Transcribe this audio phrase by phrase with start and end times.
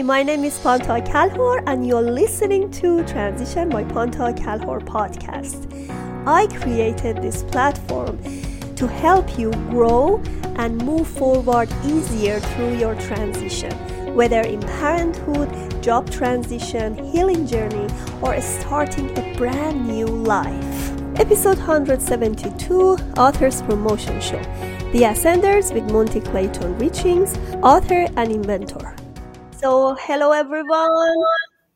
[0.00, 5.66] Hi, my name is Panta Kalhor, and you're listening to Transition by Panta Kalhor podcast.
[6.26, 8.18] I created this platform
[8.76, 10.16] to help you grow
[10.56, 13.72] and move forward easier through your transition,
[14.14, 17.86] whether in parenthood, job transition, healing journey,
[18.22, 20.92] or starting a brand new life.
[21.20, 24.40] Episode 172 Author's Promotion Show
[24.94, 28.96] The Ascenders with Monty Clayton Richings, author and inventor.
[29.60, 31.14] So, hello everyone.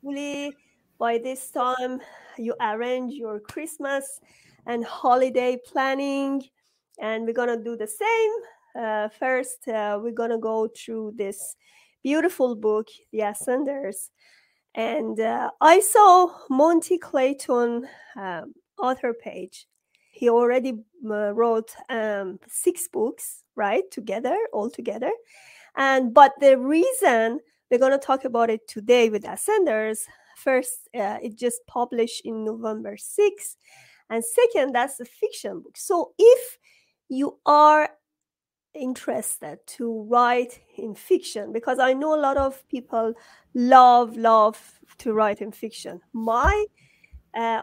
[0.01, 0.55] Hopefully,
[0.97, 2.01] by this time,
[2.35, 4.19] you arrange your Christmas
[4.65, 6.41] and holiday planning,
[6.99, 8.31] and we're gonna do the same.
[8.75, 11.55] Uh, first, uh, we're gonna go through this
[12.01, 14.09] beautiful book, The Ascenders,
[14.73, 19.67] and uh, I saw Monty Clayton um, author page.
[20.09, 20.73] He already
[21.03, 25.11] wrote um, six books, right, together, all together,
[25.75, 27.41] and but the reason
[27.75, 30.05] we're going to talk about it today with Ascenders.
[30.37, 33.57] First, uh, it just published in November 6th.
[34.09, 35.75] And second, that's a fiction book.
[35.75, 36.57] So if
[37.09, 37.89] you are
[38.73, 43.13] interested to write in fiction, because I know a lot of people
[43.53, 45.99] love, love to write in fiction.
[46.13, 46.65] My
[47.33, 47.61] uh,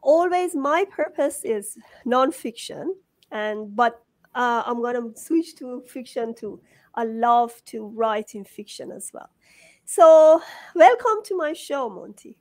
[0.00, 1.76] always my purpose is
[2.06, 2.90] nonfiction,
[3.32, 4.00] and but
[4.36, 6.60] uh, I'm gonna switch to fiction too.
[6.94, 9.30] I love to write in fiction as well.
[9.92, 10.40] So,
[10.76, 12.38] welcome to my show, Monty.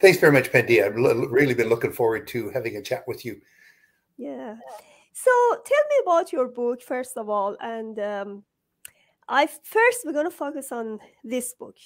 [0.00, 0.84] Thanks very much, Pendy.
[0.84, 0.96] I've
[1.30, 3.40] really been looking forward to having a chat with you.
[4.16, 4.56] Yeah.
[5.12, 5.30] So,
[5.64, 7.56] tell me about your book, first of all.
[7.60, 8.42] And um,
[9.28, 11.76] I first, we're going to focus on this book,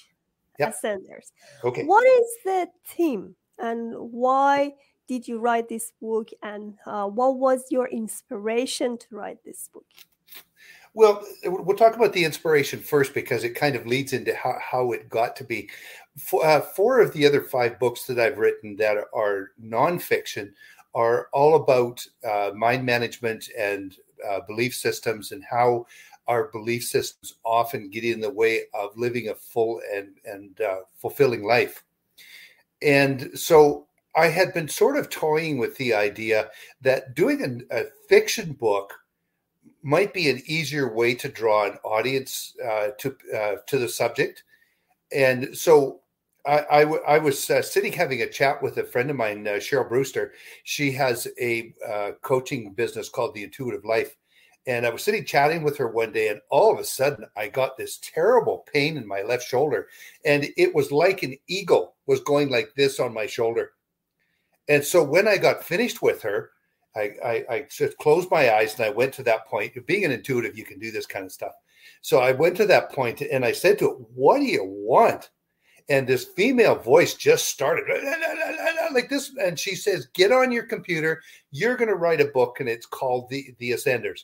[0.58, 0.74] yep.
[0.74, 1.30] Ascenders.
[1.62, 1.84] Okay.
[1.84, 4.72] What is the theme and why
[5.08, 6.30] did you write this book?
[6.42, 9.84] And uh, what was your inspiration to write this book?
[10.94, 14.92] Well, we'll talk about the inspiration first because it kind of leads into how, how
[14.92, 15.70] it got to be.
[16.18, 20.52] Four, uh, four of the other five books that I've written that are nonfiction
[20.94, 23.96] are all about uh, mind management and
[24.28, 25.86] uh, belief systems and how
[26.26, 30.80] our belief systems often get in the way of living a full and and uh,
[30.96, 31.84] fulfilling life.
[32.82, 36.50] And so I had been sort of toying with the idea
[36.80, 38.92] that doing a, a fiction book
[39.82, 44.44] might be an easier way to draw an audience uh, to uh, to the subject.
[45.12, 46.00] And so
[46.46, 49.46] I, I, w- I was uh, sitting having a chat with a friend of mine,
[49.46, 50.32] uh, Cheryl Brewster.
[50.64, 54.16] She has a uh, coaching business called The Intuitive Life.
[54.66, 57.48] And I was sitting chatting with her one day, and all of a sudden, I
[57.48, 59.88] got this terrible pain in my left shoulder.
[60.24, 63.72] And it was like an eagle was going like this on my shoulder.
[64.68, 66.50] And so when I got finished with her,
[66.96, 69.74] I, I, I just closed my eyes and I went to that point.
[69.86, 71.52] Being an intuitive, you can do this kind of stuff.
[72.02, 75.30] So I went to that point and I said to it, What do you want?
[75.88, 77.84] And this female voice just started
[78.92, 79.32] like this.
[79.42, 81.22] And she says, Get on your computer.
[81.50, 84.22] You're going to write a book, and it's called The, the Ascenders.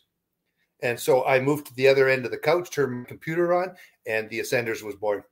[0.82, 3.74] And so I moved to the other end of the couch, turned my computer on,
[4.06, 5.22] and The Ascenders was born.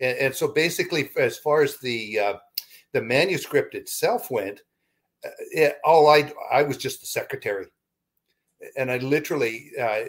[0.00, 2.34] And, and so basically, as far as the uh,
[2.92, 4.60] the manuscript itself went,
[5.52, 7.66] it, uh, all I I was just the secretary,
[8.76, 10.00] and I literally uh,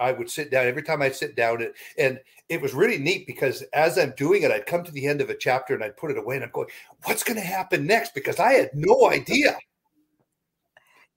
[0.00, 3.26] I would sit down every time I'd sit down and, and it was really neat
[3.26, 5.96] because as I'm doing it, I'd come to the end of a chapter and I'd
[5.96, 6.68] put it away and I'm going,
[7.04, 8.14] what's going to happen next?
[8.14, 9.56] Because I had no idea.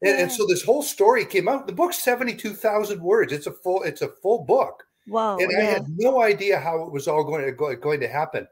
[0.01, 1.67] And, and, so this whole story came out.
[1.67, 3.31] The book's seventy-two thousand words.
[3.31, 3.83] It's a full.
[3.83, 4.83] It's a full book.
[5.07, 5.37] Wow!
[5.37, 5.57] And yeah.
[5.57, 8.47] I had no idea how it was all going to go, going to happen.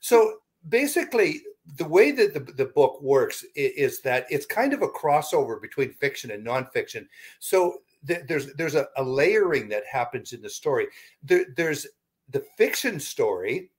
[0.00, 0.38] So
[0.68, 1.42] basically,
[1.76, 5.60] the way that the, the book works is, is, that it's kind of a crossover
[5.60, 7.06] between fiction and nonfiction.
[7.40, 10.86] So th- there's there's a, a, layering that happens in the story.
[11.22, 11.86] There, there's
[12.30, 13.70] the fiction story,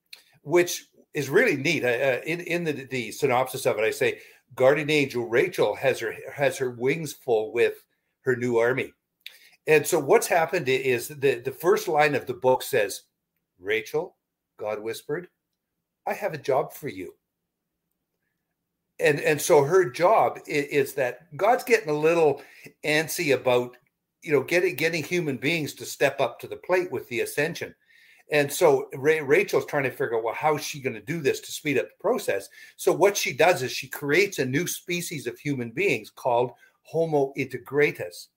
[0.44, 1.84] which is really neat.
[1.84, 4.20] Uh, in in the, the synopsis of it, I say
[4.56, 7.84] guardian angel Rachel has her has her wings full with
[8.22, 8.94] her new army.
[9.68, 13.04] And so what's happened is the, the first line of the book says,
[13.60, 14.16] Rachel,
[14.58, 15.28] God whispered,
[16.08, 17.14] I have a job for you
[19.00, 22.42] and and so her job is, is, that God's getting a little
[22.84, 23.78] antsy about
[24.22, 27.74] you know getting getting human beings to step up to the plate with the ascension.
[28.32, 31.52] And so Rachel's trying to figure out well how's she going to do this to
[31.52, 32.48] speed up the process.
[32.76, 36.52] So what she does is she creates a new species of human beings called
[36.84, 38.28] Homo integratus.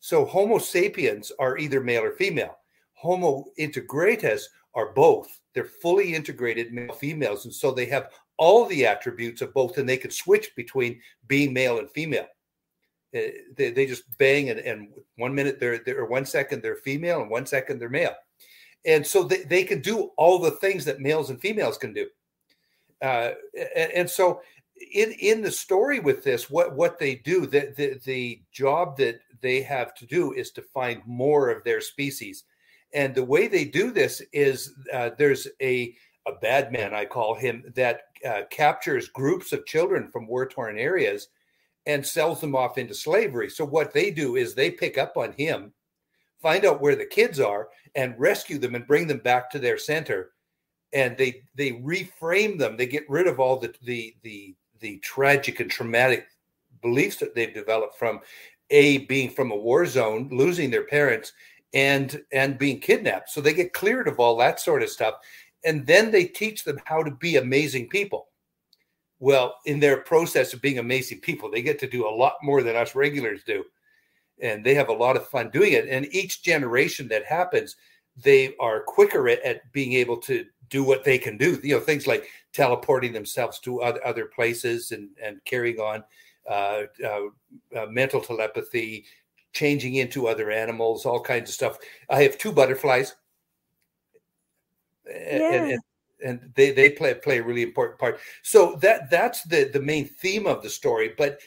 [0.00, 2.56] So Homo sapiens are either male or female.
[2.94, 4.42] Homo integratus
[4.74, 5.40] are both.
[5.54, 9.88] They're fully integrated male females, and so they have all the attributes of both, and
[9.88, 12.26] they could switch between being male and female.
[13.14, 16.76] Uh, they, they just bang, and, and one minute they're, they're, or one second they're
[16.76, 18.14] female, and one second they're male.
[18.84, 22.06] and so they, they can do all the things that males and females can do
[23.02, 23.30] uh,
[23.76, 24.40] and, and, so
[24.92, 29.20] in in the story with this what what they do the, the the job that
[29.40, 32.44] they have to do is to find more of their species
[32.94, 35.94] and the way they do this is uh, there's a
[36.26, 40.78] a bad man i call him that uh, captures groups of children from war torn
[40.78, 41.28] areas
[41.86, 43.48] and sells them off into slavery.
[43.48, 45.72] So what they do is they pick up on him
[46.40, 49.78] find out where the kids are and rescue them and bring them back to their
[49.78, 50.30] center.
[50.92, 52.76] And they they reframe them.
[52.76, 56.26] They get rid of all the the the the tragic and traumatic
[56.80, 58.20] beliefs that they've developed from
[58.70, 61.32] a being from a war zone losing their parents
[61.74, 63.28] and and being kidnapped.
[63.30, 65.14] So they get cleared of all that sort of stuff
[65.68, 68.28] and then they teach them how to be amazing people
[69.20, 72.62] well in their process of being amazing people they get to do a lot more
[72.62, 73.64] than us regulars do
[74.40, 77.76] and they have a lot of fun doing it and each generation that happens
[78.16, 81.58] they are quicker at, at being able to do what they can do.
[81.62, 86.04] You know, things like teleporting themselves to other, other places and, and carrying on
[86.48, 87.20] uh, uh,
[87.76, 89.04] uh, mental telepathy,
[89.52, 91.78] changing into other animals, all kinds of stuff.
[92.10, 93.14] I have two butterflies.
[95.08, 95.52] Yeah.
[95.52, 95.80] And, and,
[96.24, 98.18] and they, they play play a really important part.
[98.42, 101.14] So that that's the the main theme of the story.
[101.16, 101.40] But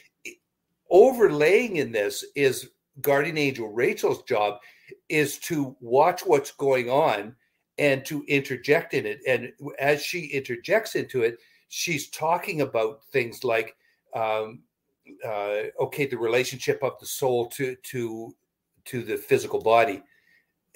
[0.90, 2.70] overlaying in this is
[3.00, 4.60] guardian angel Rachel's job
[5.08, 7.34] is to watch what's going on
[7.78, 9.20] and to interject in it.
[9.26, 11.38] And as she interjects into it,
[11.68, 13.74] she's talking about things like,
[14.14, 14.60] um,
[15.26, 18.34] uh, okay, the relationship of the soul to to
[18.84, 20.02] to the physical body,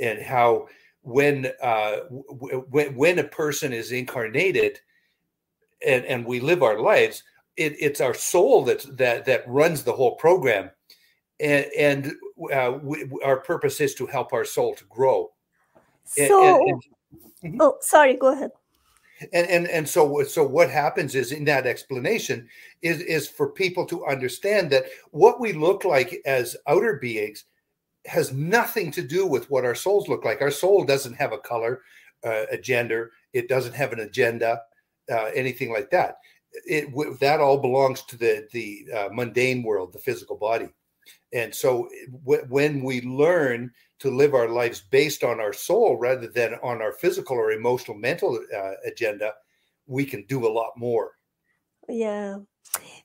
[0.00, 0.68] and how
[1.06, 4.80] when uh, w- when a person is incarnated,
[5.86, 7.22] and and we live our lives,
[7.56, 10.70] it, it's our soul that that that runs the whole program,
[11.40, 12.12] and and
[12.52, 15.30] uh, we, our purpose is to help our soul to grow
[16.06, 16.82] so, and,
[17.44, 17.60] mm-hmm.
[17.60, 18.50] oh, sorry, go ahead.
[19.32, 22.46] And and and so so what happens is in that explanation
[22.82, 27.44] is is for people to understand that what we look like as outer beings
[28.06, 30.40] has nothing to do with what our souls look like.
[30.40, 31.82] Our soul doesn't have a color,
[32.24, 33.12] uh, a gender.
[33.32, 34.62] It doesn't have an agenda,
[35.10, 36.16] uh, anything like that.
[36.64, 40.68] It that all belongs to the the uh, mundane world, the physical body.
[41.32, 41.88] And so
[42.24, 46.82] w- when we learn to live our lives based on our soul rather than on
[46.82, 49.32] our physical or emotional mental uh, agenda
[49.86, 51.12] we can do a lot more
[51.88, 52.36] yeah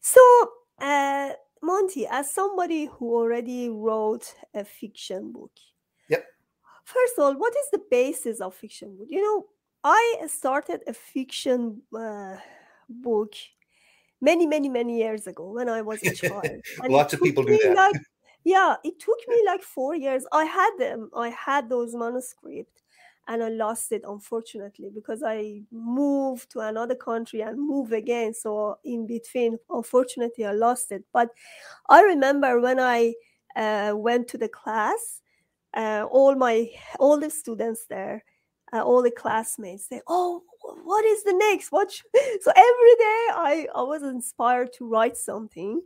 [0.02, 1.32] so uh,
[1.62, 5.52] monty as somebody who already wrote a fiction book
[6.10, 6.26] yep.
[6.84, 9.08] first of all what is the basis of fiction book?
[9.10, 9.46] You know
[9.84, 12.36] i started a fiction uh,
[12.90, 13.34] book
[14.22, 16.46] many many many years ago when i was a child.
[16.88, 17.76] Lots of people do that.
[17.76, 18.02] like
[18.44, 20.26] yeah it took me like four years.
[20.32, 22.82] I had them i had those manuscripts
[23.28, 28.78] and i lost it unfortunately because i moved to another country and moved again so
[28.84, 31.30] in between unfortunately i lost it but
[31.90, 33.14] i remember when i
[33.56, 35.22] uh, went to the class
[35.76, 36.70] uh, all my
[37.00, 38.24] all the students there
[38.74, 40.42] uh, all the classmates say oh
[40.84, 41.92] what is the next what
[42.42, 45.82] so every day i i was inspired to write something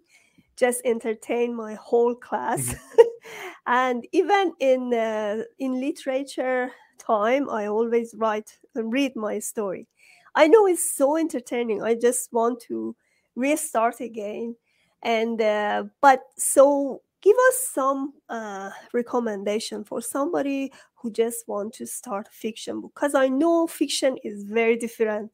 [0.55, 2.73] just entertain my whole class.
[2.73, 3.01] Mm-hmm.
[3.67, 6.71] and even in uh, in literature
[7.06, 9.88] time, I always write and read my story.
[10.36, 11.81] I know it's so entertaining.
[11.81, 12.95] I just want to
[13.35, 14.56] restart again.
[15.04, 21.85] And uh, but so give us some uh, recommendation for somebody who just want to
[21.85, 25.31] start fiction because I know fiction is very different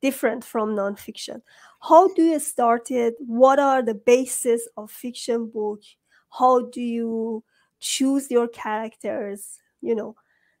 [0.00, 1.42] different from nonfiction.
[1.80, 3.14] How do you start it?
[3.18, 5.80] What are the basis of fiction book?
[6.30, 7.42] How do you
[7.80, 9.58] choose your characters?
[9.80, 10.16] You know,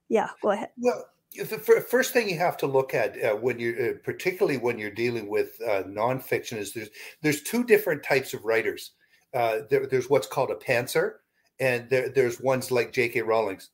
[0.08, 0.70] yeah, go ahead.
[0.78, 1.04] Well,
[1.36, 4.90] the first thing you have to look at uh, when you're, uh, particularly when you're
[4.90, 6.88] dealing with uh, nonfiction, is there's
[7.22, 8.92] there's two different types of writers.
[9.34, 11.14] Uh, there, there's what's called a pantser,
[11.60, 13.22] and there, there's ones like J.K.
[13.22, 13.70] Rowling's.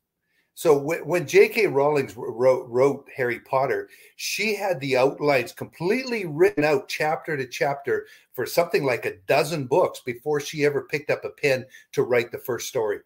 [0.56, 1.66] So when J.K.
[1.66, 8.06] Rowling wrote, wrote Harry Potter, she had the outlines completely written out chapter to chapter
[8.34, 12.30] for something like a dozen books before she ever picked up a pen to write
[12.30, 13.00] the first story.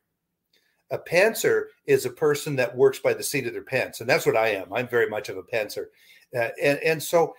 [0.90, 4.26] A pantser is a person that works by the seat of their pants, and that's
[4.26, 4.72] what I am.
[4.72, 5.86] I'm very much of a pantser,
[6.36, 7.34] uh, and and so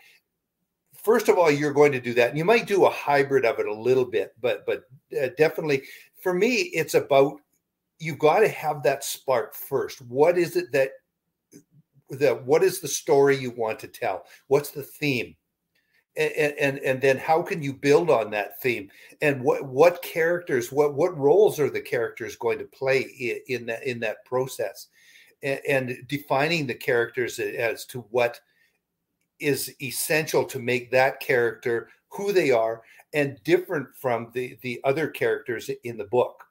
[0.94, 3.60] first of all, you're going to do that, and you might do a hybrid of
[3.60, 4.84] it a little bit, but but
[5.20, 5.84] uh, definitely
[6.22, 7.40] for me, it's about
[8.00, 10.02] you've got to have that spark first.
[10.02, 10.92] What is it that
[12.12, 14.26] that what is the story you want to tell?
[14.48, 15.36] What's the theme?
[16.20, 18.92] And, and and then how can you build on that theme?
[19.22, 23.66] And what what characters what what roles are the characters going to play in, in
[23.68, 24.88] that in that process?
[25.42, 28.42] And, and defining the characters as to what
[29.40, 32.82] is essential to make that character who they are
[33.14, 36.44] and different from the the other characters in the book.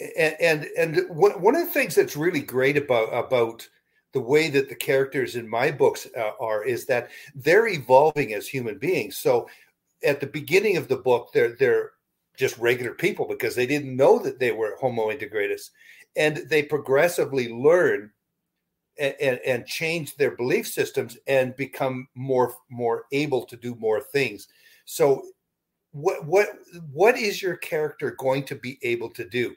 [0.00, 3.68] And and, and one of the things that's really great about about
[4.14, 8.48] the way that the characters in my books uh, are is that they're evolving as
[8.48, 9.18] human beings.
[9.18, 9.48] So
[10.04, 11.90] at the beginning of the book they're they're
[12.36, 15.70] just regular people because they didn't know that they were homo integratus
[16.16, 18.10] and they progressively learn
[18.98, 24.00] and, and, and change their belief systems and become more more able to do more
[24.00, 24.46] things.
[24.84, 25.24] So
[25.90, 26.48] what what
[26.92, 29.56] what is your character going to be able to do?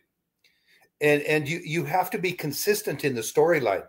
[0.99, 3.85] And and you you have to be consistent in the storyline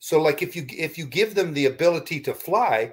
[0.00, 2.92] so like if you if you give them the ability to fly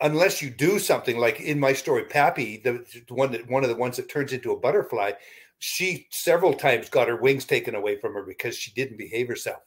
[0.00, 3.76] unless you do something like in my story pappy the one that one of the
[3.76, 5.12] ones that turns into a butterfly
[5.58, 9.62] she several times got her wings taken away from her because she didn't behave herself.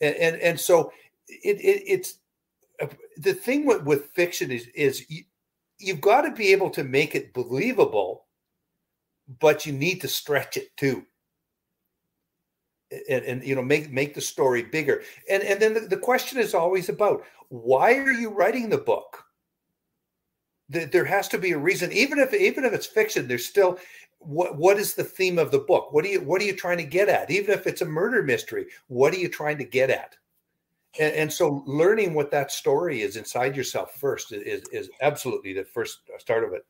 [0.00, 0.92] And and, and so
[1.28, 2.18] it, it it's
[2.80, 2.86] uh,
[3.18, 5.24] the thing with, with fiction is is you,
[5.78, 8.26] you've got to be able to make it believable
[9.40, 11.04] but you need to stretch it too
[13.08, 15.02] and, and, you know make make the story bigger.
[15.30, 19.24] And and then the, the question is always about why are you writing the book?
[20.68, 21.92] There has to be a reason.
[21.92, 23.78] Even if even if it's fiction there's still
[24.18, 25.92] what what is the theme of the book?
[25.92, 27.30] What are you what are you trying to get at?
[27.30, 30.16] Even if it's a murder mystery what are you trying to get at?
[30.98, 35.64] And, and so learning what that story is inside yourself first is is absolutely the
[35.64, 36.64] first uh, start of it.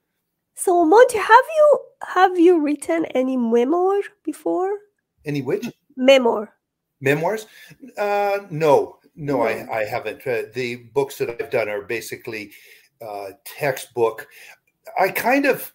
[0.54, 4.78] So monty have you have you written any memoir before?
[5.24, 6.52] Any which memoir.
[7.00, 7.46] Memoirs?
[7.98, 8.98] Uh no.
[9.14, 9.42] No, no.
[9.42, 10.26] I, I haven't.
[10.26, 12.52] Uh, the books that i've done are basically
[13.00, 14.26] uh textbook.
[14.98, 15.72] I kind of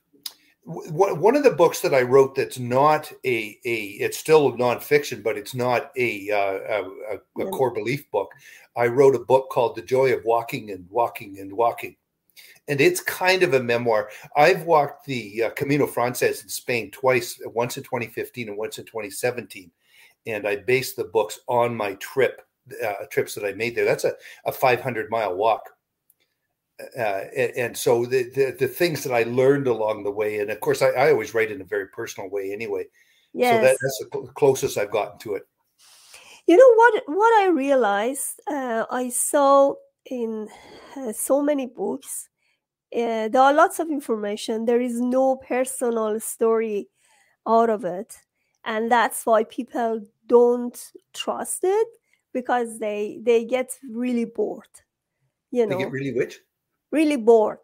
[0.68, 5.24] one of the books that I wrote that's not a a it's still a nonfiction,
[5.24, 8.30] but it's not a uh, a, a, core belief book.
[8.76, 11.96] I wrote a book called The Joy of Walking and Walking and Walking,
[12.68, 14.10] and it's kind of a memoir.
[14.36, 18.84] I've walked the uh, Camino Frances in Spain twice, once in 2015 and once in
[18.84, 19.72] 2017,
[20.28, 22.42] and I based the books on my trip
[22.86, 23.86] uh, trips that I made there.
[23.86, 24.14] That's a,
[24.46, 25.70] a 500 mile walk
[26.98, 27.24] uh,
[27.58, 30.82] and, so the, the, the things that I learned along the way, and of course,
[30.82, 32.86] I, I always write in a very personal way anyway.
[33.34, 33.56] Yes.
[33.56, 35.44] So that, that's the closest I've gotten to it.
[36.46, 37.04] You know what?
[37.08, 39.74] What I realized, uh, I saw
[40.06, 40.48] in
[40.96, 42.30] uh, so many books,
[42.96, 44.66] uh, there are lots of information.
[44.66, 46.88] There is no personal story
[47.48, 48.16] out of it,
[48.64, 51.88] and that's why people don't trust it
[52.34, 54.68] because they they get really bored.
[55.52, 56.40] You know, they get really which
[56.92, 57.60] really bored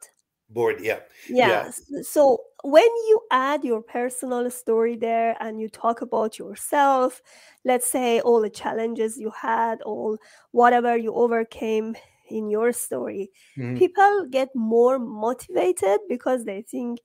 [0.53, 0.99] bored yeah.
[1.29, 7.21] yeah yeah so when you add your personal story there and you talk about yourself
[7.65, 10.17] let's say all the challenges you had all
[10.51, 11.95] whatever you overcame
[12.29, 13.77] in your story mm-hmm.
[13.77, 16.99] people get more motivated because they think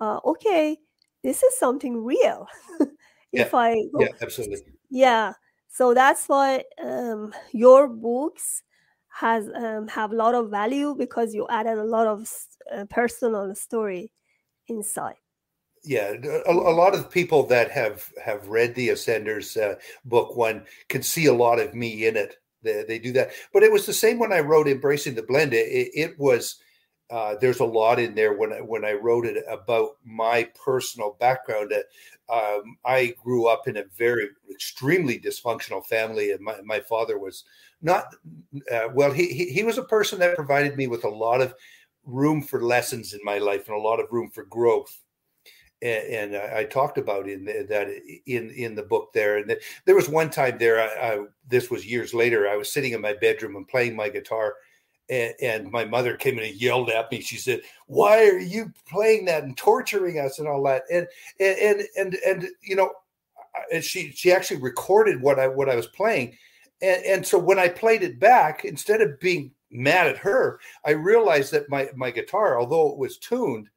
[0.00, 0.76] uh, okay
[1.22, 2.46] this is something real
[2.80, 2.88] if
[3.32, 3.48] yeah.
[3.52, 5.32] i yeah absolutely yeah.
[5.68, 8.62] So that's why um, your books
[9.10, 12.30] has um, have a lot of value because you added a lot of
[12.72, 14.12] uh, personal story
[14.68, 15.16] inside.
[15.82, 16.14] Yeah
[16.46, 19.74] a, a, lot of people that have have read the ascenders uh,
[20.04, 22.36] book one can see a lot of me in it.
[22.62, 23.32] They, they do that.
[23.52, 25.52] But it was the same when i wrote embracing the blend.
[25.52, 26.56] It, it was
[27.10, 31.16] uh, there's a lot in there when I, when I wrote it about my personal
[31.20, 31.72] background.
[32.28, 37.44] Um, I grew up in a very extremely dysfunctional family, and my, my father was
[37.82, 38.14] not
[38.72, 39.12] uh, well.
[39.12, 41.54] He, he, he was a person that provided me with a lot of
[42.06, 45.00] room for lessons in my life and a lot of room for growth.
[45.82, 47.88] And, I, talked about in the, that
[48.24, 49.36] in in the book there.
[49.36, 50.80] And there was one time there.
[50.80, 52.48] I, I, this was years later.
[52.48, 54.54] I was sitting in my bedroom and playing my guitar
[55.10, 57.20] and, and, my mother came in and yelled at me.
[57.20, 61.06] She said, "Why are you playing that and torturing us and all that?" And
[61.40, 62.90] and and and, and you know,
[63.72, 66.36] and she she actually recorded what I what I was playing,
[66.80, 70.92] and and so when I played it back, instead of being mad at her, I
[70.92, 73.68] realized that my my guitar, although it was tuned,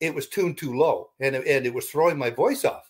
[0.00, 2.89] it was tuned too low, and and it was throwing my voice off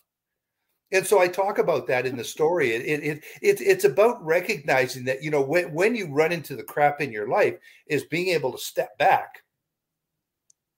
[0.91, 2.71] and so I talk about that in the story.
[2.71, 6.63] It, it, it, it's about recognizing that, you know, when, when you run into the
[6.63, 7.55] crap in your life
[7.87, 9.41] is being able to step back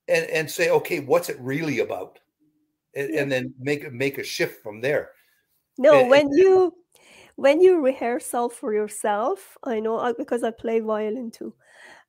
[0.08, 2.20] and, and say, okay, what's it really about?
[2.96, 5.12] And, and then make, make a shift from there.
[5.79, 6.75] No, and, when you,
[7.36, 11.55] when you rehearsal for yourself, I know uh, because I play violin too,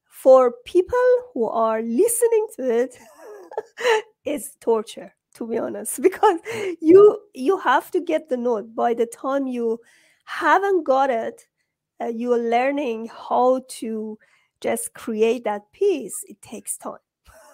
[0.07, 0.99] for people
[1.33, 2.99] who are listening to it,
[4.27, 6.39] it's torture to be honest because
[6.81, 8.75] you you have to get the note.
[8.75, 9.81] By the time you
[10.25, 11.47] haven't got it
[12.01, 14.19] uh, you're learning how to
[14.61, 16.99] just create that piece it takes time.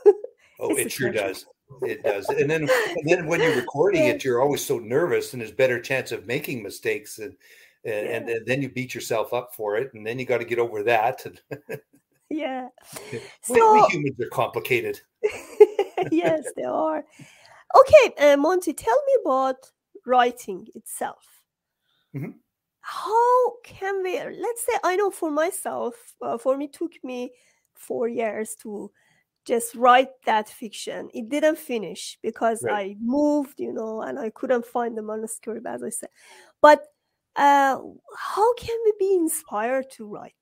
[0.62, 1.46] Oh it sure does.
[1.80, 2.28] It does.
[2.28, 4.10] And then and then when you're recording yeah.
[4.10, 7.34] it you're always so nervous and there's better chance of making mistakes and
[7.82, 8.16] and, yeah.
[8.16, 10.58] and, and then you beat yourself up for it and then you got to get
[10.58, 11.24] over that
[12.28, 12.68] yeah.
[13.42, 15.00] So, we, we humans are complicated.
[16.10, 17.04] Yes they are
[17.78, 19.70] okay uh, monty tell me about
[20.06, 21.42] writing itself
[22.14, 22.30] mm-hmm.
[22.80, 27.30] how can we let's say i know for myself uh, for me took me
[27.74, 28.90] four years to
[29.46, 31.08] just write that fiction.
[31.14, 32.92] It didn't finish because right.
[32.92, 36.10] I moved, you know, and I couldn't find the manuscript, as I said.
[36.60, 36.84] But
[37.36, 37.78] uh,
[38.16, 40.34] how can we be inspired to write?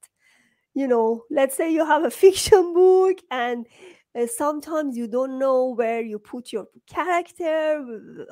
[0.75, 3.67] You know, let's say you have a fiction book and
[4.15, 7.85] uh, sometimes you don't know where you put your character,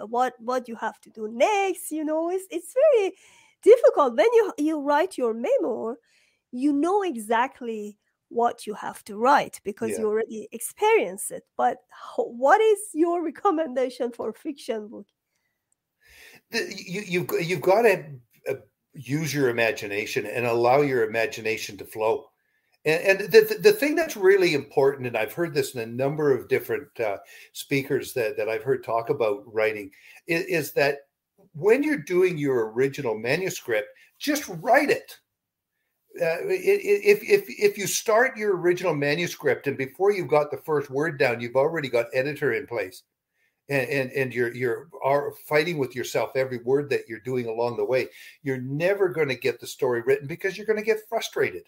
[0.08, 1.90] what what you have to do next.
[1.90, 3.12] You know, it's it's very
[3.62, 5.96] difficult when you you write your memoir.
[6.52, 10.00] You know exactly what you have to write because yeah.
[10.00, 11.78] you already experience it but
[12.16, 15.06] what is your recommendation for fiction book
[16.50, 18.04] the, you, you've you've got to
[18.48, 18.54] uh,
[18.94, 22.26] use your imagination and allow your imagination to flow
[22.86, 26.34] and, and the, the thing that's really important and i've heard this in a number
[26.34, 27.18] of different uh,
[27.52, 29.90] speakers that, that i've heard talk about writing
[30.26, 31.00] is, is that
[31.52, 33.88] when you're doing your original manuscript
[34.18, 35.18] just write it
[36.20, 40.88] uh, if if if you start your original manuscript and before you've got the first
[40.88, 43.02] word down, you've already got editor in place,
[43.68, 47.76] and and, and you're you're are fighting with yourself every word that you're doing along
[47.76, 48.08] the way.
[48.42, 51.64] You're never going to get the story written because you're going to get frustrated.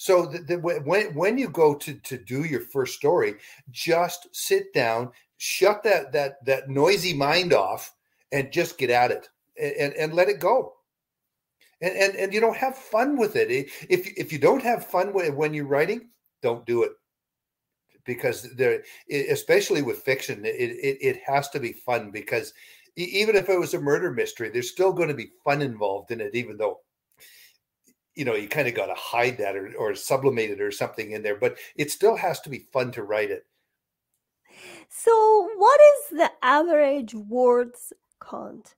[0.00, 3.34] So the, the, when when you go to to do your first story,
[3.70, 7.94] just sit down, shut that that that noisy mind off,
[8.32, 9.28] and just get at it
[9.62, 10.72] and and let it go.
[11.82, 13.50] And and, and you know have fun with it.
[13.50, 16.08] If if you don't have fun when you're writing
[16.40, 16.92] don't do it.
[18.06, 18.82] Because there
[19.28, 22.54] especially with fiction it, it, it has to be fun because
[22.96, 26.22] even if it was a murder mystery there's still going to be fun involved in
[26.22, 26.80] it even though
[28.14, 31.12] you know you kind of got to hide that or, or sublimate it or something
[31.12, 33.46] in there but it still has to be fun to write it
[34.88, 38.74] so what is the average words count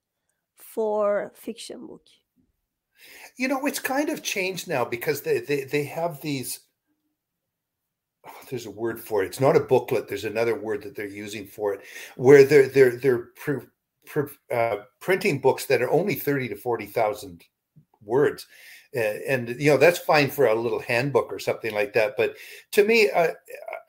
[0.55, 2.07] for fiction book
[3.37, 6.61] you know, it's kind of changed now because they they, they have these.
[8.25, 9.27] Oh, there's a word for it.
[9.27, 10.07] It's not a booklet.
[10.07, 11.81] There's another word that they're using for it,
[12.15, 13.67] where they're they're they're pr-
[14.05, 17.43] pr- uh, printing books that are only thirty to forty thousand
[18.03, 18.47] words,
[18.95, 22.15] and you know that's fine for a little handbook or something like that.
[22.17, 22.35] But
[22.71, 23.29] to me, uh,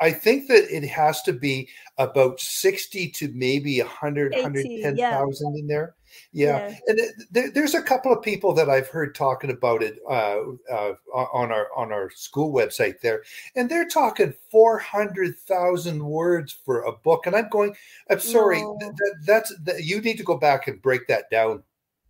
[0.01, 5.61] I think that it has to be about 60 to maybe 100, 110,000 yeah.
[5.61, 5.95] in there.
[6.33, 6.69] Yeah.
[6.69, 6.77] yeah.
[6.87, 10.41] And there, there's a couple of people that I've heard talking about it uh,
[10.71, 13.23] uh, on our on our school website there,
[13.57, 17.27] and they're talking 400,000 words for a book.
[17.27, 17.75] And I'm going,
[18.11, 18.79] I'm sorry, no.
[18.81, 21.63] that, that's that, you need to go back and break that down.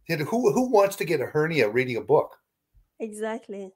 [0.09, 2.37] Who who wants to get a hernia reading a book?
[3.01, 3.73] Exactly.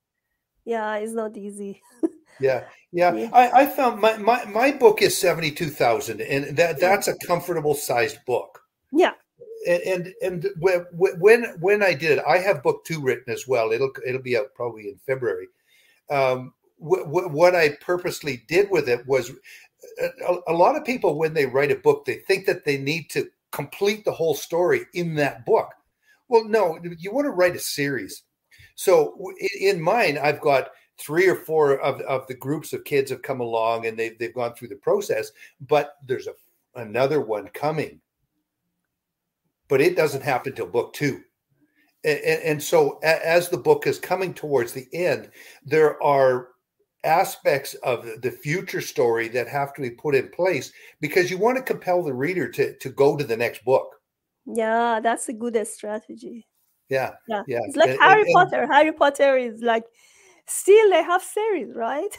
[0.65, 1.83] Yeah, it's not easy.
[2.41, 3.15] Yeah, yeah.
[3.15, 3.31] yeah.
[3.33, 7.17] I, I found my, my my book is seventy two thousand, and that that's a
[7.27, 8.61] comfortable sized book.
[8.93, 9.15] Yeah.
[9.67, 13.73] And and, and when when I did it, I have book two written as well.
[13.73, 15.49] It'll it'll be out probably in February.
[16.11, 19.33] Um, what I purposely did with it was
[20.01, 23.11] a, a lot of people when they write a book, they think that they need
[23.11, 25.75] to complete the whole story in that book.
[26.29, 28.23] Well, no, you want to write a series.
[28.79, 33.23] So in mine, I've got three or four of, of the groups of kids have
[33.23, 36.33] come along and they've, they've gone through the process but there's a
[36.75, 38.01] another one coming.
[39.67, 41.23] But it doesn't happen till book two.
[42.05, 45.31] And, and so as the book is coming towards the end
[45.65, 46.51] there are
[47.03, 51.57] aspects of the future story that have to be put in place because you want
[51.57, 53.89] to compel the reader to to go to the next book.
[54.47, 56.48] Yeah that's a good strategy
[56.89, 57.59] yeah yeah, yeah.
[57.65, 59.85] it's like and, harry and, potter harry potter is like
[60.49, 62.19] still they have series, right?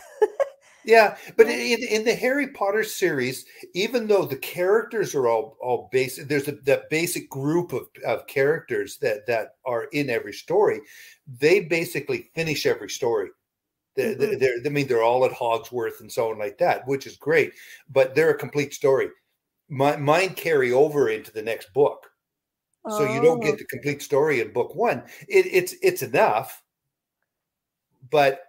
[0.85, 5.89] yeah, but in, in the Harry Potter series, even though the characters are all all
[5.91, 10.79] basic, there's a, that basic group of, of characters that that are in every story.
[11.39, 13.29] They basically finish every story.
[13.95, 14.39] They're, mm-hmm.
[14.39, 17.53] they're, I mean, they're all at Hogsworth and so on like that, which is great.
[17.89, 19.09] But they're a complete story.
[19.67, 22.08] My, mine carry over into the next book,
[22.89, 23.57] so you don't get oh.
[23.57, 25.03] the complete story in book one.
[25.27, 26.61] It, it's it's enough,
[28.09, 28.41] but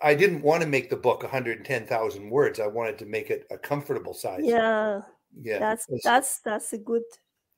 [0.00, 2.60] I didn't want to make the book 110,000 words.
[2.60, 4.42] I wanted to make it a comfortable size.
[4.44, 5.00] Yeah.
[5.40, 7.02] Yeah, that's that's that's a good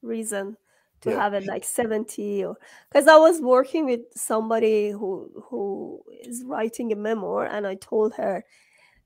[0.02, 0.56] reason
[1.02, 1.16] to Yeah.
[1.16, 2.56] have it like 70 or
[2.90, 8.14] because i was working with somebody who who is writing a memoir and i told
[8.14, 8.44] her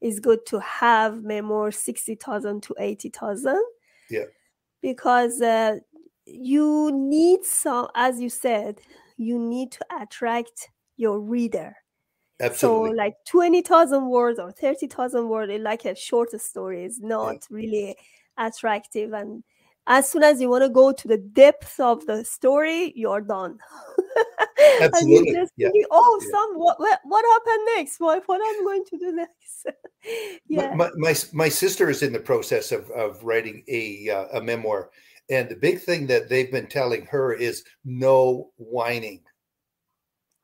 [0.01, 3.63] it's good to have memoir 60000 to 80000
[4.11, 4.25] Yeah.
[4.81, 5.77] because uh,
[6.27, 8.81] you need some as you said
[9.17, 11.77] you need to attract your reader
[12.41, 12.91] absolutely.
[12.91, 17.97] so like 20,000 words or 30,000 words, like a short story is not really
[18.39, 19.13] attractive.
[19.13, 19.43] And
[19.87, 23.59] as soon as you want to go to the depth of the story, you're done.
[24.81, 26.31] and Absolutely, you just yeah, oh, yeah.
[26.31, 28.01] some what, what happened next?
[28.01, 29.67] What what am I'm going to do next?
[29.67, 30.75] My- yeah.
[30.75, 34.91] My, my my sister is in the process of of writing a uh, a memoir,
[35.31, 39.23] and the big thing that they've been telling her is no whining.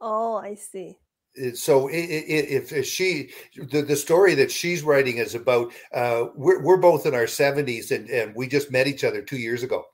[0.00, 0.98] oh, I see.
[1.40, 6.76] Uh, So if she the, the story that she's writing is about uh, we're we're
[6.76, 9.84] both in our seventies and and we just met each other two years ago,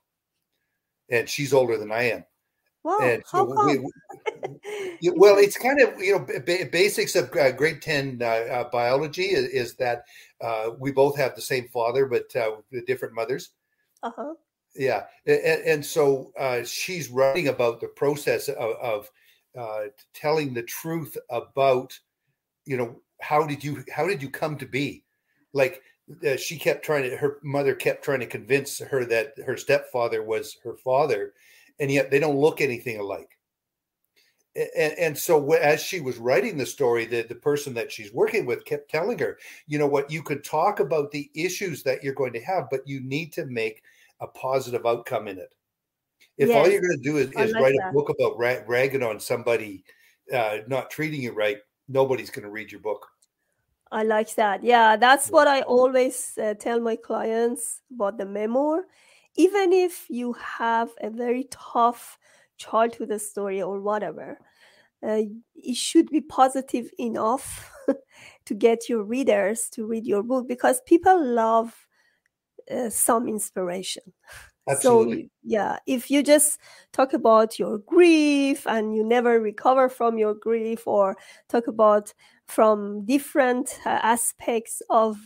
[1.11, 2.25] and she's older than I am,
[2.85, 2.99] Wow.
[3.03, 3.91] and so we?
[5.01, 8.71] Yeah, well, it's kind of you know ba- basics of uh, grade ten uh, uh,
[8.71, 10.05] biology is, is that
[10.41, 13.51] uh, we both have the same father but uh, different mothers.
[14.03, 14.35] uh-huh.
[14.79, 19.11] Yeah, and, and so uh, she's writing about the process of, of
[19.59, 21.99] uh, telling the truth about
[22.67, 25.05] you know how did you how did you come to be?
[25.53, 25.83] Like
[26.27, 30.23] uh, she kept trying to her mother kept trying to convince her that her stepfather
[30.23, 31.33] was her father
[31.81, 33.39] and yet they don't look anything alike.
[34.55, 38.47] And, and so as she was writing the story the, the person that she's working
[38.47, 40.11] with kept telling her you know what?
[40.11, 43.45] You could talk about the issues that you're going to have but you need to
[43.47, 43.83] make
[44.21, 45.51] a positive outcome in it
[46.39, 47.91] if all you're going to do is, is like write that.
[47.91, 49.85] a book about ra- ragging on somebody
[50.33, 53.07] uh, not treating you right nobody's going to read your book
[53.93, 54.65] I like that.
[54.65, 58.85] Yeah, that's what I always uh, tell my clients about the memoir.
[59.37, 62.19] Even if you have a very tough
[62.57, 64.39] childhood story or whatever,
[65.07, 65.23] uh,
[65.55, 67.71] it should be positive enough
[68.47, 71.86] to get your readers to read your book because people love
[72.71, 74.03] uh, some inspiration.
[74.69, 76.59] absolutely So, yeah, if you just
[76.93, 81.17] talk about your grief and you never recover from your grief, or
[81.49, 82.13] talk about
[82.47, 85.17] from different uh, aspects of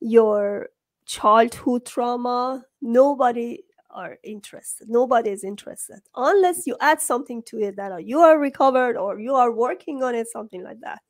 [0.00, 0.70] your
[1.06, 4.88] childhood trauma, nobody are interested.
[4.88, 9.34] Nobody is interested unless you add something to it that you are recovered or you
[9.34, 11.00] are working on it, something like that.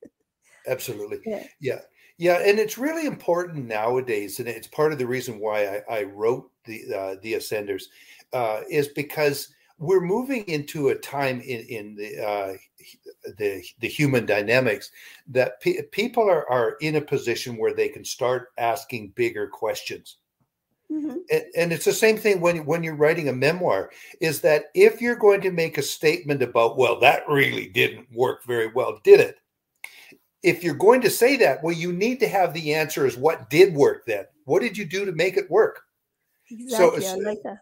[0.66, 1.44] absolutely Yeah.
[1.60, 1.80] yeah
[2.18, 6.02] yeah and it's really important nowadays and it's part of the reason why i, I
[6.02, 7.84] wrote the uh, the ascenders
[8.32, 12.52] uh, is because we're moving into a time in in the uh,
[13.38, 14.90] the the human dynamics
[15.28, 20.18] that pe- people are are in a position where they can start asking bigger questions
[20.90, 21.18] Mhm.
[21.30, 25.00] and, and it's the same thing when when you're writing a memoir is that if
[25.02, 29.20] you're going to make a statement about well that really didn't work very well did
[29.20, 29.36] it
[30.42, 33.50] if you're going to say that well you need to have the answer is what
[33.50, 35.80] did work then what did you do to make it work
[36.50, 37.06] Exactly.
[37.06, 37.58] I so- like that.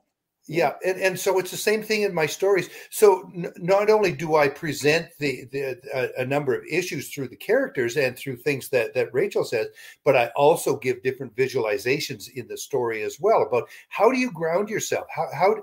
[0.46, 4.12] yeah and, and so it's the same thing in my stories so n- not only
[4.12, 8.36] do i present the, the a, a number of issues through the characters and through
[8.36, 9.66] things that that rachel says
[10.04, 14.30] but i also give different visualizations in the story as well about how do you
[14.30, 15.56] ground yourself how, how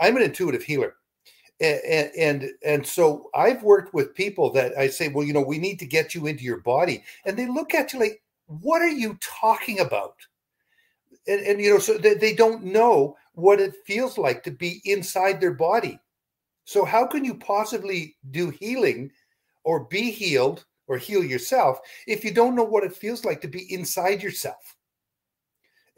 [0.00, 0.94] I'm an intuitive healer
[1.62, 5.58] and, and and so i've worked with people that i say well you know we
[5.58, 8.22] need to get you into your body and they look at you like
[8.60, 10.16] what are you talking about?
[11.26, 14.82] And, and you know so they, they don't know what it feels like to be
[14.84, 15.98] inside their body.
[16.64, 19.10] So how can you possibly do healing
[19.64, 23.48] or be healed or heal yourself if you don't know what it feels like to
[23.48, 24.76] be inside yourself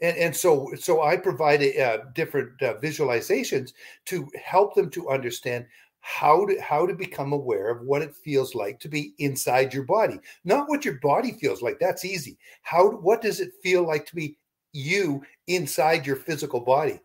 [0.01, 3.73] and, and so so i provide uh, different uh, visualizations
[4.05, 5.65] to help them to understand
[6.01, 9.85] how to how to become aware of what it feels like to be inside your
[9.85, 10.19] body.
[10.43, 12.37] Not what your body feels like that's easy.
[12.61, 14.37] How what does it feel like to be
[14.71, 16.99] you inside your physical body?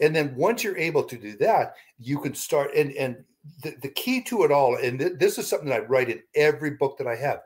[0.00, 3.16] And then once you're able to do that you can start and and
[3.62, 6.22] the, the key to it all and th- this is something that i write in
[6.34, 7.40] every book that i have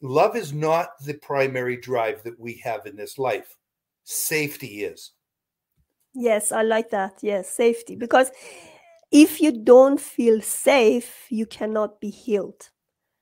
[0.00, 3.56] love is not the primary drive that we have in this life
[4.04, 5.12] safety is
[6.14, 7.20] Yes, I like that.
[7.22, 7.96] Yes, safety.
[7.96, 8.30] Because
[9.10, 12.68] if you don't feel safe, you cannot be healed.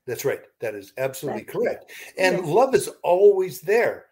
[0.07, 2.47] that's right that is absolutely correct and Yes.
[2.47, 4.07] love is always there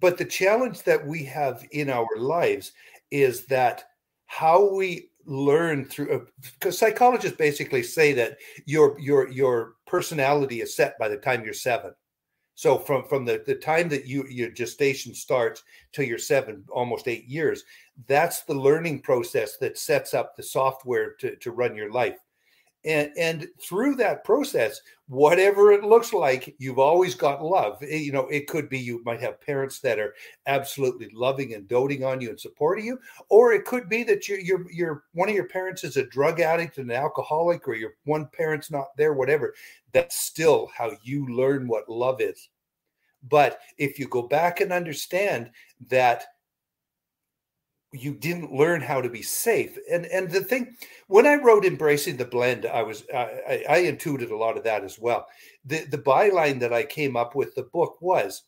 [0.00, 2.72] but the challenge that we have in our lives
[3.10, 3.84] is that
[4.26, 10.74] how we learn through uh, because psychologists basically say that your your your personality is
[10.74, 11.92] set by the time you're seven
[12.54, 15.62] So from from the, the time that you your gestation starts
[15.92, 17.64] till you're seven, almost eight years,
[18.06, 22.18] that's the learning process that sets up the software to, to run your life
[22.84, 27.82] and and through that process whatever it looks like you've always got love.
[27.82, 30.14] Eh, you know it could be you might have parents that are
[30.46, 34.36] absolutely loving and doting on you and supporting you or it could be that you,
[34.42, 37.94] you're you're one of your parents is a drug addict and an alcoholic or your
[38.04, 39.54] one parent's not there whatever.
[39.92, 42.48] That's still how you learn what love is.
[43.28, 45.50] But if you go back and understand
[45.88, 46.24] that
[47.92, 49.76] you didn't learn how to be safe.
[49.90, 50.76] And and the thing
[51.08, 54.82] when i wrote embracing the blend i was i, I intuited a lot of that
[54.82, 55.26] as well.
[55.64, 58.42] The the byline that i came up with the book was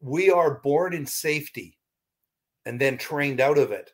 [0.00, 1.78] we are born in safety
[2.64, 3.92] and then trained out of it.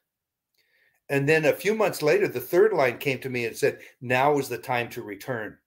[1.11, 4.39] And then a few months later the third line came to me and said now
[4.39, 5.59] is the time to return.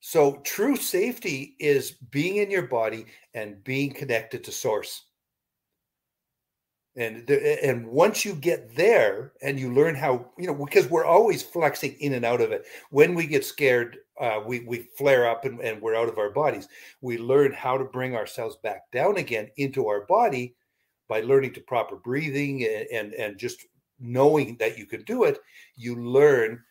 [0.00, 5.04] So true safety is being in your body and being connected to source
[6.96, 11.42] and and once you get there and you learn how you know because we're always
[11.42, 12.66] flexing in and out of it.
[12.90, 16.30] When we get scared uh, we we flare up and, and we're out of our
[16.30, 16.68] bodies.
[17.00, 20.54] We learn how to bring ourselves back down again into our body
[21.08, 23.66] by learning to proper breathing and and, and just
[23.98, 25.38] knowing that you can do it.
[25.76, 26.62] You learn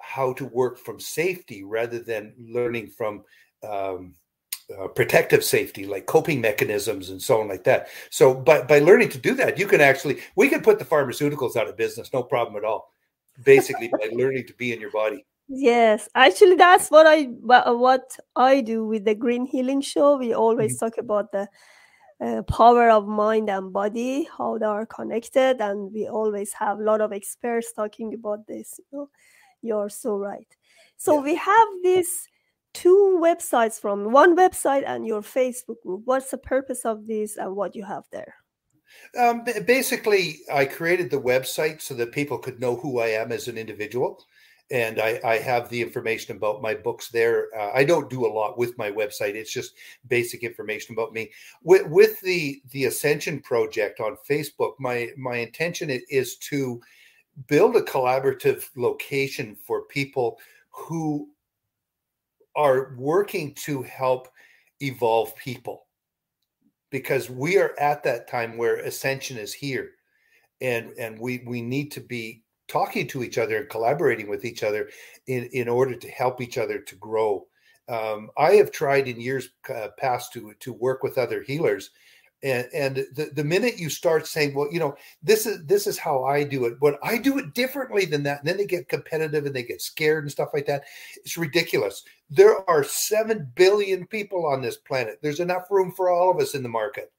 [0.00, 3.24] how to work from safety rather than learning from
[3.68, 4.14] um,
[4.76, 7.88] uh, protective safety like coping mechanisms and so on like that.
[8.10, 11.56] So by, by learning to do that you can actually we can put the pharmaceuticals
[11.56, 12.92] out of business no problem at all.
[13.44, 15.24] Basically by learning to be in your body.
[15.48, 16.08] Yes.
[16.14, 20.18] Actually that's what i what i do with the green healing show.
[20.18, 20.86] We always mm-hmm.
[20.86, 21.48] talk about the
[22.20, 26.82] uh, power of mind and body how they are connected and we always have a
[26.82, 29.08] lot of experts talking about this you know?
[29.62, 30.46] You're so right.
[30.96, 31.20] So yeah.
[31.22, 32.28] we have this
[32.74, 36.02] two websites from one website and your Facebook group.
[36.04, 38.34] What's the purpose of this and what you have there?
[39.18, 43.48] Um, basically, I created the website so that people could know who I am as
[43.48, 44.24] an individual.
[44.70, 47.48] And I, I have the information about my books there.
[47.58, 49.72] Uh, I don't do a lot with my website; it's just
[50.08, 51.30] basic information about me.
[51.62, 56.82] With, with the the Ascension project on Facebook, my my intention is to
[57.46, 60.38] build a collaborative location for people
[60.70, 61.30] who
[62.58, 64.28] are working to help
[64.80, 65.86] evolve people.
[66.90, 69.92] Because we are at that time where ascension is here.
[70.60, 74.62] And and we we need to be talking to each other and collaborating with each
[74.62, 74.90] other
[75.28, 77.46] in in order to help each other to grow.
[77.88, 81.90] Um, i have tried in years uh, past to to work with other healers
[82.42, 85.98] and and the, the minute you start saying well you know this is this is
[85.98, 88.40] how i do it but i do it differently than that.
[88.40, 90.84] And then they get competitive and they get scared and stuff like that.
[91.16, 92.04] It's ridiculous.
[92.30, 95.18] There are 7 billion people on this planet.
[95.22, 97.12] There's enough room for all of us in the market.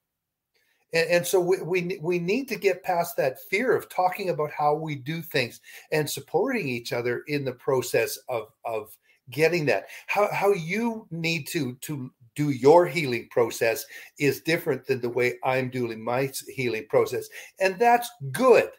[0.93, 4.51] And, and so we, we we need to get past that fear of talking about
[4.51, 8.95] how we do things and supporting each other in the process of of
[9.29, 9.87] getting that.
[10.07, 13.85] How how you need to to do your healing process
[14.19, 17.27] is different than the way I'm doing my healing process.
[17.59, 18.69] And that's good.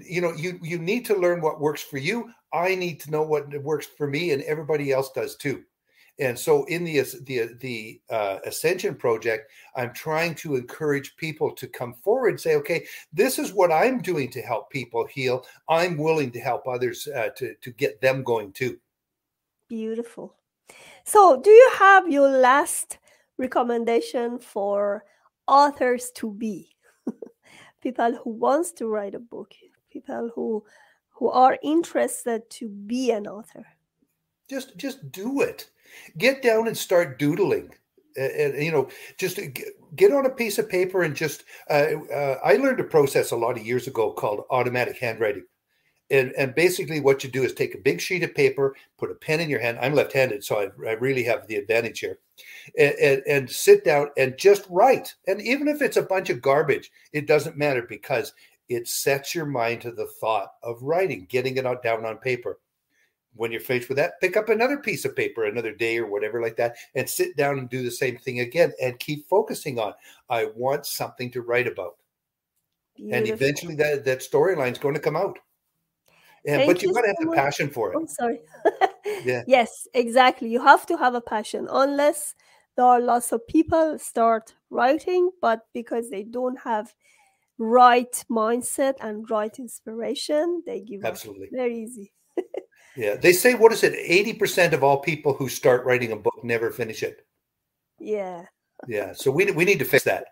[0.00, 2.32] You know, you you need to learn what works for you.
[2.52, 5.62] I need to know what works for me, and everybody else does too.
[6.18, 11.68] And so, in the the the uh, Ascension Project, I'm trying to encourage people to
[11.68, 15.44] come forward and say, "Okay, this is what I'm doing to help people heal.
[15.68, 18.80] I'm willing to help others uh, to to get them going too."
[19.68, 20.34] Beautiful.
[21.06, 22.98] So, do you have your last
[23.38, 25.04] recommendation for
[25.46, 26.76] authors to be?
[27.80, 29.52] people who wants to write a book,
[29.88, 30.64] people who
[31.10, 33.64] who are interested to be an author.
[34.50, 35.70] Just just do it.
[36.18, 37.72] Get down and start doodling.
[38.16, 38.88] And, you know,
[39.18, 39.38] just
[39.94, 41.44] get on a piece of paper and just.
[41.70, 45.44] Uh, uh, I learned a process a lot of years ago called automatic handwriting
[46.10, 49.14] and, and basically what you do is take a big sheet of paper put a
[49.14, 49.78] pen in your hand.
[49.80, 52.18] I'm left-handed so i, I really have the advantage here.
[52.78, 55.14] And, and, and, sit down and just write.
[55.26, 58.32] And even if it's a bunch of garbage it doesn't matter because
[58.68, 62.58] it sets your mind to the thought of writing getting it out down on paper.
[63.34, 66.40] When you're faced with that pick up another piece of paper another day or whatever
[66.40, 69.92] like that and sit down and do the same thing again and keep focusing on
[70.30, 71.96] i want something to write about.
[72.96, 73.18] Beautiful.
[73.18, 75.38] and eventually that that storyline is going to come out
[76.46, 77.96] yeah, but you, you got to have the passion for it.
[77.96, 78.40] I'm sorry.
[79.24, 79.42] yeah.
[79.46, 80.48] Yes, exactly.
[80.48, 82.34] You have to have a passion, unless
[82.76, 86.94] there are lots of people start writing, but because they don't have
[87.58, 91.46] right mindset and right inspiration, they give Absolutely.
[91.46, 91.52] up.
[91.52, 92.12] Very easy.
[92.96, 93.94] yeah, they say what is it?
[93.94, 97.26] Eighty percent of all people who start writing a book never finish it.
[97.98, 98.44] Yeah.
[98.86, 99.12] Yeah.
[99.12, 100.26] So we we need to fix that.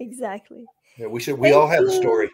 [0.00, 0.64] Exactly.
[0.98, 1.38] Yeah, we should.
[1.38, 2.30] We Thank all have a story.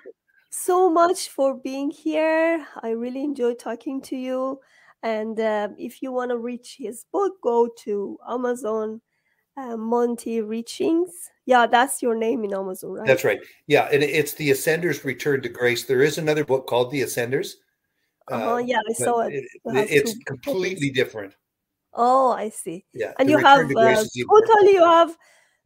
[0.55, 2.67] So much for being here.
[2.83, 4.61] I really enjoyed talking to you.
[5.03, 9.01] And uh, if you want to reach his book, go to Amazon.
[9.55, 11.11] Uh, Monty Richings.
[11.45, 13.07] Yeah, that's your name in Amazon, right?
[13.07, 13.39] That's right.
[13.67, 15.85] Yeah, and it's the Ascenders Return to Grace.
[15.85, 17.57] There is another book called The Ascenders.
[18.31, 19.35] Uh, uh yeah, I saw it.
[19.35, 21.35] it, it it's completely different.
[21.93, 22.87] Oh, I see.
[22.95, 25.11] Yeah, and you have uh, totally you have.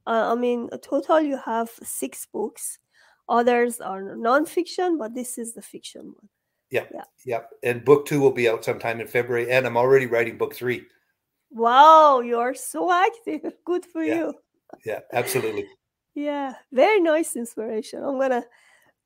[0.05, 2.81] Uh, I mean, total you have six books.
[3.29, 6.29] Others are nonfiction, but this is the fiction one.
[6.71, 6.91] Yep.
[6.95, 7.05] Yeah.
[7.25, 7.51] Yep.
[7.63, 10.85] And book two will be out sometime in February, and I'm already writing book three.
[11.51, 13.53] Wow, you are so active.
[13.65, 14.15] Good for yeah.
[14.15, 14.35] you.
[14.85, 15.67] Yeah, absolutely.
[16.15, 18.03] yeah, very nice inspiration.
[18.03, 18.45] I'm gonna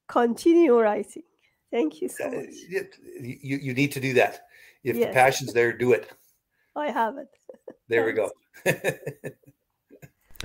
[0.08, 1.22] continue writing.
[1.70, 2.48] Thank you so uh, much.
[3.20, 4.40] You you need to do that.
[4.82, 5.08] If yes.
[5.08, 6.10] the passion's there, do it.
[6.76, 7.28] I have it.
[7.88, 8.30] There we go.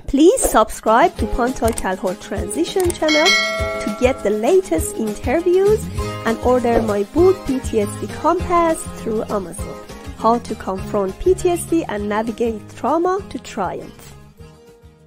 [0.04, 5.84] Please subscribe to Ponta Kalhor Transition channel to get the latest interviews
[6.26, 9.84] and order my book PTSD Compass through Amazon.
[10.18, 14.15] How to confront PTSD and navigate trauma to triumph.